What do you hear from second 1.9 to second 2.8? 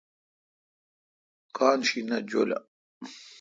نہ جولہ۔